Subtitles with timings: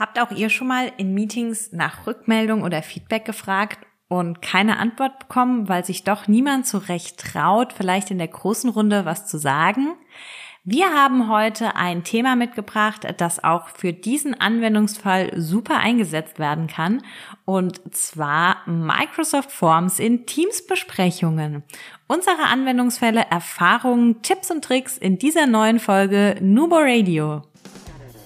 [0.00, 5.18] Habt auch ihr schon mal in Meetings nach Rückmeldung oder Feedback gefragt und keine Antwort
[5.18, 9.36] bekommen, weil sich doch niemand so recht traut, vielleicht in der großen Runde was zu
[9.36, 9.88] sagen?
[10.64, 17.02] Wir haben heute ein Thema mitgebracht, das auch für diesen Anwendungsfall super eingesetzt werden kann,
[17.44, 21.62] und zwar Microsoft Forms in Teams-Besprechungen.
[22.06, 27.42] Unsere Anwendungsfälle, Erfahrungen, Tipps und Tricks in dieser neuen Folge Nubo Radio.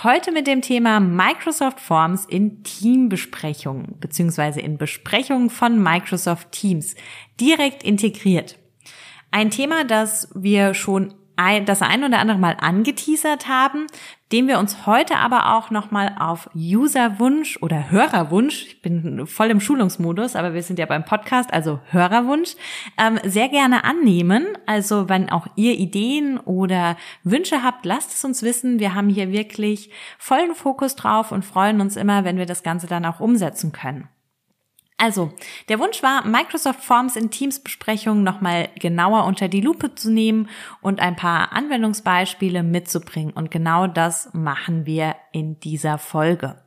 [0.00, 6.96] Heute mit dem Thema Microsoft Forms in Teambesprechungen beziehungsweise in Besprechungen von Microsoft Teams
[7.38, 8.58] direkt integriert.
[9.30, 13.86] Ein Thema, das wir schon das ein oder andere Mal angeteasert haben,
[14.32, 19.60] dem wir uns heute aber auch nochmal auf Userwunsch oder Hörerwunsch, ich bin voll im
[19.60, 22.54] Schulungsmodus, aber wir sind ja beim Podcast, also Hörerwunsch,
[22.98, 24.46] ähm, sehr gerne annehmen.
[24.66, 28.78] Also wenn auch ihr Ideen oder Wünsche habt, lasst es uns wissen.
[28.78, 32.86] Wir haben hier wirklich vollen Fokus drauf und freuen uns immer, wenn wir das Ganze
[32.86, 34.08] dann auch umsetzen können.
[35.02, 35.32] Also,
[35.68, 40.48] der Wunsch war, Microsoft Forms in Teams-Besprechungen nochmal genauer unter die Lupe zu nehmen
[40.80, 43.32] und ein paar Anwendungsbeispiele mitzubringen.
[43.32, 46.62] Und genau das machen wir in dieser Folge.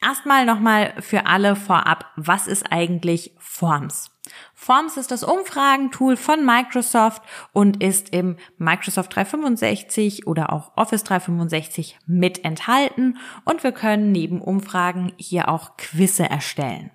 [0.00, 4.12] Erstmal nochmal für alle vorab, was ist eigentlich Forms?
[4.54, 7.20] Forms ist das Umfragentool von Microsoft
[7.52, 14.40] und ist im Microsoft 365 oder auch Office 365 mit enthalten und wir können neben
[14.40, 16.92] Umfragen hier auch Quizze erstellen.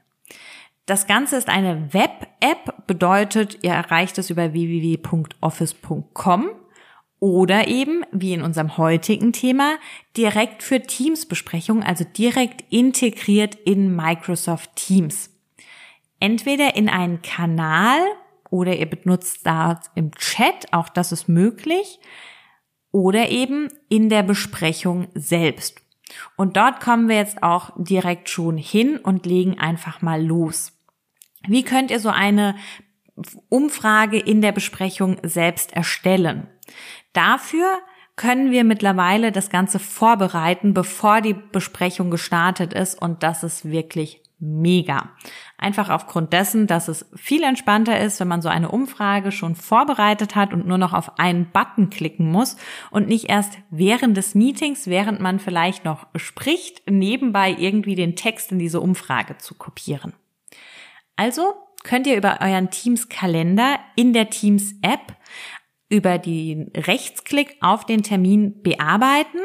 [0.91, 6.49] Das Ganze ist eine Web-App, bedeutet, ihr erreicht es über www.office.com
[7.17, 9.77] oder eben, wie in unserem heutigen Thema,
[10.17, 15.29] direkt für Teams-Besprechungen, also direkt integriert in Microsoft Teams.
[16.19, 18.01] Entweder in einen Kanal
[18.49, 22.01] oder ihr benutzt da im Chat, auch das ist möglich,
[22.91, 25.79] oder eben in der Besprechung selbst.
[26.35, 30.73] Und dort kommen wir jetzt auch direkt schon hin und legen einfach mal los.
[31.47, 32.55] Wie könnt ihr so eine
[33.49, 36.47] Umfrage in der Besprechung selbst erstellen?
[37.13, 37.65] Dafür
[38.15, 44.21] können wir mittlerweile das Ganze vorbereiten, bevor die Besprechung gestartet ist und das ist wirklich
[44.41, 45.11] mega.
[45.57, 50.35] Einfach aufgrund dessen, dass es viel entspannter ist, wenn man so eine Umfrage schon vorbereitet
[50.35, 52.57] hat und nur noch auf einen Button klicken muss
[52.89, 58.51] und nicht erst während des Meetings, während man vielleicht noch spricht, nebenbei irgendwie den Text
[58.51, 60.13] in diese Umfrage zu kopieren.
[61.15, 65.15] Also könnt ihr über euren Teams Kalender in der Teams App
[65.89, 69.39] über den Rechtsklick auf den Termin bearbeiten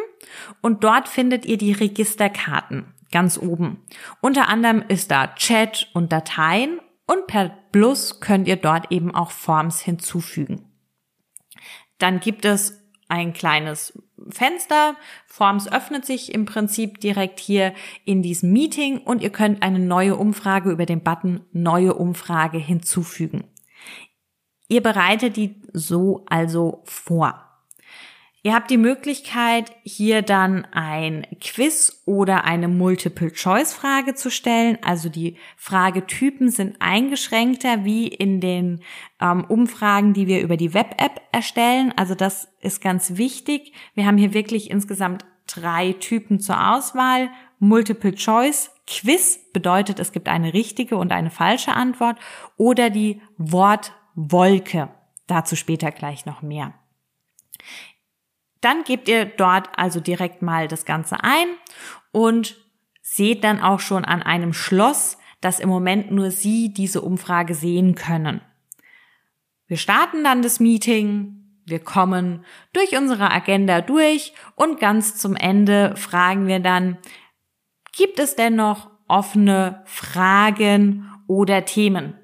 [0.62, 3.84] und dort findet ihr die Registerkarten ganz oben.
[4.20, 9.30] Unter anderem ist da Chat und Dateien und per Plus könnt ihr dort eben auch
[9.30, 10.70] Forms hinzufügen.
[11.98, 14.96] Dann gibt es ein kleines Fenster.
[15.26, 17.74] Forms öffnet sich im Prinzip direkt hier
[18.04, 23.44] in diesem Meeting und ihr könnt eine neue Umfrage über den Button Neue Umfrage hinzufügen.
[24.68, 27.45] Ihr bereitet die so also vor.
[28.46, 34.78] Ihr habt die Möglichkeit, hier dann ein Quiz oder eine Multiple-Choice-Frage zu stellen.
[34.84, 38.84] Also die Fragetypen sind eingeschränkter wie in den
[39.20, 41.92] ähm, Umfragen, die wir über die Web-App erstellen.
[41.96, 43.72] Also das ist ganz wichtig.
[43.94, 47.30] Wir haben hier wirklich insgesamt drei Typen zur Auswahl.
[47.58, 52.16] Multiple-Choice, Quiz bedeutet, es gibt eine richtige und eine falsche Antwort
[52.56, 54.90] oder die Wortwolke.
[55.26, 56.74] Dazu später gleich noch mehr.
[58.66, 61.46] Dann gebt ihr dort also direkt mal das Ganze ein
[62.10, 62.56] und
[63.00, 67.94] seht dann auch schon an einem Schloss, dass im Moment nur Sie diese Umfrage sehen
[67.94, 68.40] können.
[69.68, 75.94] Wir starten dann das Meeting, wir kommen durch unsere Agenda durch und ganz zum Ende
[75.94, 76.98] fragen wir dann,
[77.96, 82.18] gibt es denn noch offene Fragen oder Themen?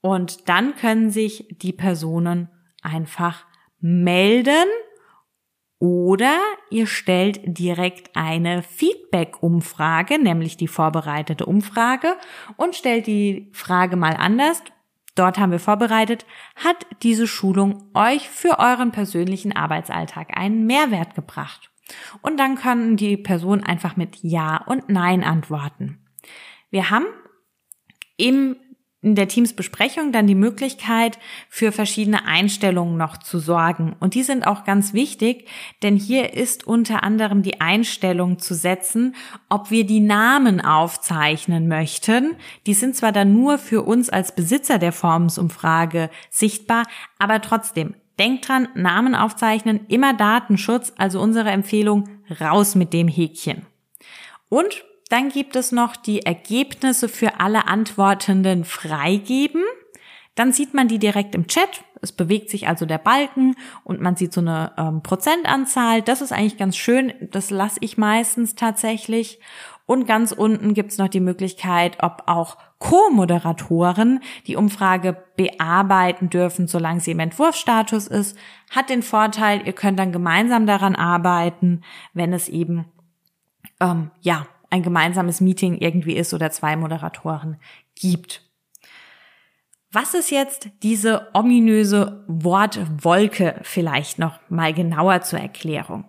[0.00, 2.48] Und dann können sich die Personen
[2.82, 3.46] einfach
[3.78, 4.66] melden
[5.84, 6.38] oder
[6.70, 12.16] ihr stellt direkt eine Feedback-Umfrage, nämlich die vorbereitete Umfrage,
[12.56, 14.62] und stellt die Frage mal anders.
[15.14, 16.24] Dort haben wir vorbereitet,
[16.56, 21.70] hat diese Schulung euch für euren persönlichen Arbeitsalltag einen Mehrwert gebracht?
[22.22, 25.98] Und dann können die Personen einfach mit Ja und Nein antworten.
[26.70, 27.04] Wir haben
[28.16, 28.56] im
[29.04, 31.18] in der Teamsbesprechung dann die Möglichkeit,
[31.48, 33.94] für verschiedene Einstellungen noch zu sorgen.
[34.00, 35.46] Und die sind auch ganz wichtig,
[35.82, 39.14] denn hier ist unter anderem die Einstellung zu setzen,
[39.48, 42.36] ob wir die Namen aufzeichnen möchten.
[42.66, 46.84] Die sind zwar dann nur für uns als Besitzer der Formsumfrage sichtbar,
[47.18, 52.08] aber trotzdem, denkt dran, Namen aufzeichnen, immer Datenschutz, also unsere Empfehlung,
[52.40, 53.66] raus mit dem Häkchen.
[54.48, 59.62] Und dann gibt es noch die Ergebnisse für alle Antwortenden freigeben.
[60.34, 61.84] Dann sieht man die direkt im Chat.
[62.00, 63.54] Es bewegt sich also der Balken
[63.84, 66.02] und man sieht so eine ähm, Prozentanzahl.
[66.02, 67.12] Das ist eigentlich ganz schön.
[67.30, 69.38] Das lasse ich meistens tatsächlich.
[69.86, 77.00] Und ganz unten gibt's noch die Möglichkeit, ob auch Co-Moderatoren die Umfrage bearbeiten dürfen, solange
[77.00, 78.36] sie im Entwurfsstatus ist.
[78.70, 81.82] Hat den Vorteil, ihr könnt dann gemeinsam daran arbeiten,
[82.14, 82.86] wenn es eben
[83.80, 87.58] ähm, ja ein gemeinsames Meeting irgendwie ist oder zwei Moderatoren
[87.94, 88.42] gibt.
[89.92, 96.06] Was ist jetzt diese ominöse Wortwolke vielleicht noch mal genauer zur Erklärung?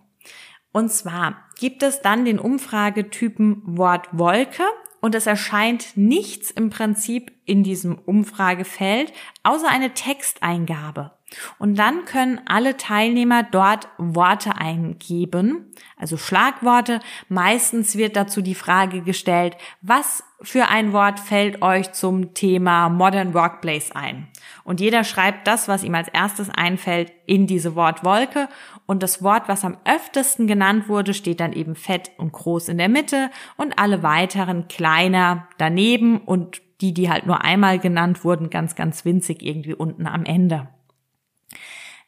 [0.72, 4.64] Und zwar gibt es dann den Umfragetypen Wortwolke
[5.00, 9.14] und es erscheint nichts im Prinzip in diesem Umfragefeld
[9.44, 11.12] außer eine Texteingabe.
[11.60, 17.00] Und dann können alle Teilnehmer dort Worte eingeben, also Schlagworte.
[17.30, 23.34] Meistens wird dazu die Frage gestellt, was für ein Wort fällt euch zum Thema Modern
[23.34, 24.28] Workplace ein?
[24.64, 28.50] Und jeder schreibt das, was ihm als erstes einfällt, in diese Wortwolke.
[28.86, 32.78] Und das Wort, was am öftesten genannt wurde, steht dann eben fett und groß in
[32.78, 38.50] der Mitte und alle weiteren kleiner daneben und die, die halt nur einmal genannt wurden,
[38.50, 40.68] ganz, ganz winzig irgendwie unten am Ende.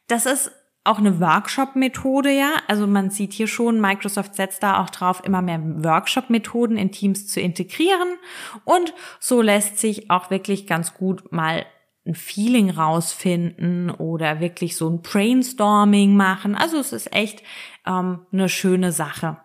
[0.08, 0.50] Das ist
[0.84, 2.54] auch eine Workshop-Methode, ja.
[2.66, 7.28] Also man sieht hier schon, Microsoft setzt da auch drauf, immer mehr Workshop-Methoden in Teams
[7.28, 8.16] zu integrieren.
[8.64, 11.66] Und so lässt sich auch wirklich ganz gut mal
[12.06, 16.54] ein Feeling rausfinden oder wirklich so ein Brainstorming machen.
[16.54, 17.42] Also es ist echt
[17.86, 19.36] ähm, eine schöne Sache.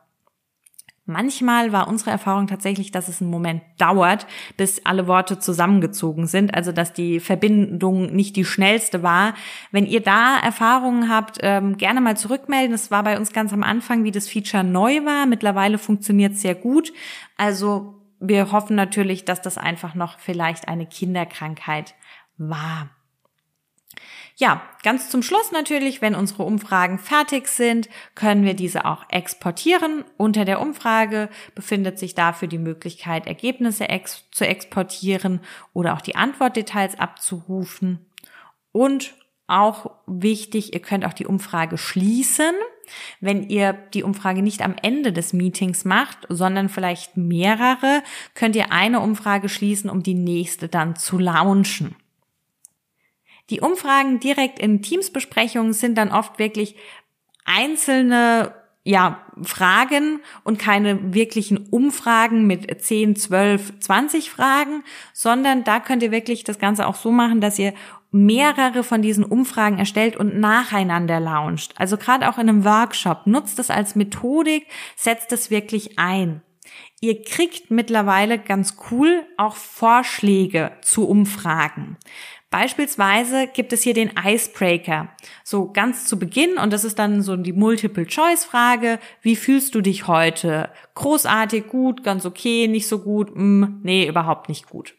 [1.06, 6.56] Manchmal war unsere Erfahrung tatsächlich, dass es einen Moment dauert, bis alle Worte zusammengezogen sind,
[6.56, 9.34] also dass die Verbindung nicht die schnellste war.
[9.72, 12.74] Wenn ihr da Erfahrungen habt, ähm, gerne mal zurückmelden.
[12.74, 15.26] Es war bei uns ganz am Anfang, wie das Feature neu war.
[15.26, 16.94] Mittlerweile funktioniert es sehr gut.
[17.36, 21.96] Also wir hoffen natürlich, dass das einfach noch vielleicht eine Kinderkrankheit
[22.38, 22.90] war.
[24.36, 30.04] Ja, ganz zum Schluss natürlich, wenn unsere Umfragen fertig sind, können wir diese auch exportieren.
[30.18, 35.42] Unter der Umfrage befindet sich dafür die Möglichkeit, Ergebnisse ex zu exportieren
[35.74, 38.06] oder auch die Antwortdetails abzurufen.
[38.72, 39.14] Und
[39.46, 42.54] auch wichtig, ihr könnt auch die Umfrage schließen.
[43.22, 48.02] Wenn ihr die Umfrage nicht am Ende des Meetings macht, sondern vielleicht mehrere,
[48.34, 51.96] könnt ihr eine Umfrage schließen, um die nächste dann zu launchen.
[53.50, 56.76] Die Umfragen direkt in Teamsbesprechungen sind dann oft wirklich
[57.46, 58.54] einzelne
[58.86, 66.12] ja, Fragen und keine wirklichen Umfragen mit 10, 12, 20 Fragen, sondern da könnt ihr
[66.12, 67.74] wirklich das Ganze auch so machen, dass ihr
[68.12, 71.74] mehrere von diesen Umfragen erstellt und nacheinander launcht.
[71.78, 76.42] Also gerade auch in einem Workshop, nutzt es als Methodik, setzt es wirklich ein.
[77.02, 81.98] Ihr kriegt mittlerweile ganz cool auch Vorschläge zu Umfragen.
[82.54, 85.10] Beispielsweise gibt es hier den Icebreaker.
[85.44, 89.00] So ganz zu Beginn und das ist dann so die Multiple-Choice-Frage.
[89.24, 90.70] Wie fühlst du dich heute?
[90.94, 94.94] Großartig, gut, ganz okay, nicht so gut, mm, nee, überhaupt nicht gut.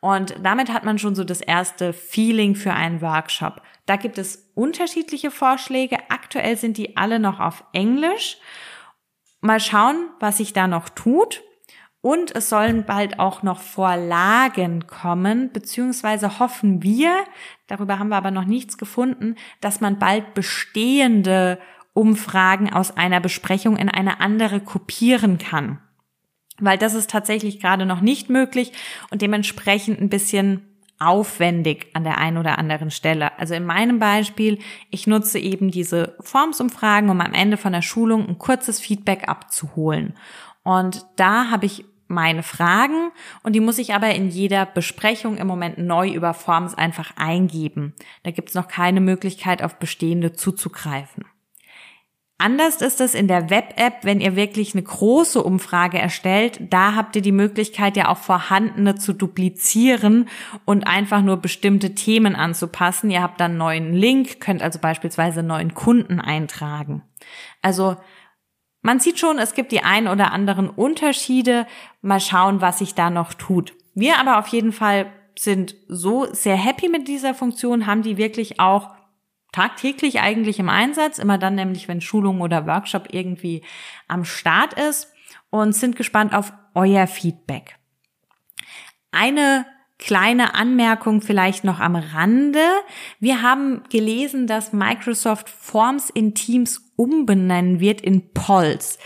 [0.00, 3.62] Und damit hat man schon so das erste Feeling für einen Workshop.
[3.86, 5.98] Da gibt es unterschiedliche Vorschläge.
[6.08, 8.38] Aktuell sind die alle noch auf Englisch.
[9.40, 11.44] Mal schauen, was sich da noch tut.
[12.00, 17.12] Und es sollen bald auch noch Vorlagen kommen, beziehungsweise hoffen wir,
[17.66, 21.58] darüber haben wir aber noch nichts gefunden, dass man bald bestehende
[21.94, 25.80] Umfragen aus einer Besprechung in eine andere kopieren kann.
[26.60, 28.72] Weil das ist tatsächlich gerade noch nicht möglich
[29.10, 30.62] und dementsprechend ein bisschen
[31.00, 33.38] aufwendig an der einen oder anderen Stelle.
[33.38, 34.58] Also in meinem Beispiel,
[34.90, 40.14] ich nutze eben diese Formsumfragen, um am Ende von der Schulung ein kurzes Feedback abzuholen.
[40.68, 43.10] Und da habe ich meine Fragen
[43.42, 47.94] und die muss ich aber in jeder Besprechung im Moment neu über Forms einfach eingeben.
[48.22, 51.24] Da gibt es noch keine Möglichkeit, auf bestehende zuzugreifen.
[52.36, 56.60] Anders ist es in der Web-App, wenn ihr wirklich eine große Umfrage erstellt.
[56.68, 60.28] Da habt ihr die Möglichkeit, ja auch vorhandene zu duplizieren
[60.66, 63.10] und einfach nur bestimmte Themen anzupassen.
[63.10, 67.02] Ihr habt dann einen neuen Link, könnt also beispielsweise einen neuen Kunden eintragen.
[67.62, 67.96] Also
[68.88, 71.66] man sieht schon, es gibt die ein oder anderen Unterschiede.
[72.00, 73.74] Mal schauen, was sich da noch tut.
[73.94, 78.60] Wir aber auf jeden Fall sind so sehr happy mit dieser Funktion, haben die wirklich
[78.60, 78.94] auch
[79.52, 83.62] tagtäglich eigentlich im Einsatz, immer dann nämlich, wenn Schulung oder Workshop irgendwie
[84.06, 85.12] am Start ist
[85.50, 87.76] und sind gespannt auf euer Feedback.
[89.12, 89.66] Eine
[89.98, 92.64] kleine Anmerkung vielleicht noch am Rande.
[93.18, 98.98] Wir haben gelesen, dass Microsoft Forms in Teams umbenennen wird in Polls.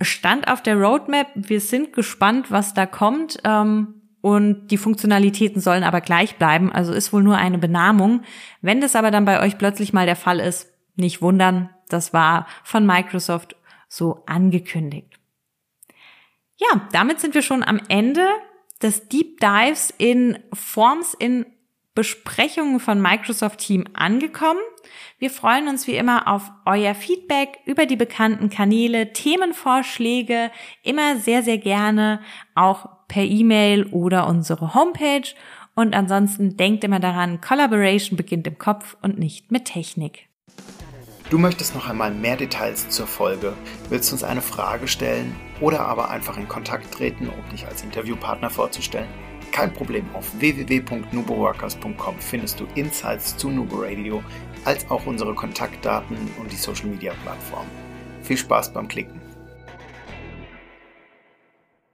[0.00, 1.28] Stand auf der Roadmap.
[1.34, 3.38] Wir sind gespannt, was da kommt.
[3.44, 6.72] Ähm, und die Funktionalitäten sollen aber gleich bleiben.
[6.72, 8.22] Also ist wohl nur eine Benamung.
[8.60, 11.70] Wenn das aber dann bei euch plötzlich mal der Fall ist, nicht wundern.
[11.88, 13.56] Das war von Microsoft
[13.88, 15.18] so angekündigt.
[16.56, 18.26] Ja, damit sind wir schon am Ende
[18.82, 21.46] des Deep Dives in Forms in
[21.94, 24.60] Besprechungen von Microsoft Team angekommen.
[25.18, 30.50] Wir freuen uns wie immer auf euer Feedback über die bekannten Kanäle, Themenvorschläge,
[30.82, 32.20] immer sehr, sehr gerne
[32.54, 35.34] auch per E-Mail oder unsere Homepage.
[35.74, 40.28] Und ansonsten denkt immer daran, Collaboration beginnt im Kopf und nicht mit Technik.
[41.30, 43.54] Du möchtest noch einmal mehr Details zur Folge,
[43.88, 48.50] willst uns eine Frage stellen oder aber einfach in Kontakt treten, um dich als Interviewpartner
[48.50, 49.08] vorzustellen?
[49.52, 54.22] Kein Problem, auf www.nuboworkers.com findest du Insights zu Nubo Radio,
[54.64, 57.66] als auch unsere Kontaktdaten und die Social Media Plattform.
[58.22, 59.25] Viel Spaß beim Klicken!